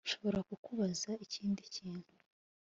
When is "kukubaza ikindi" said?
0.49-1.61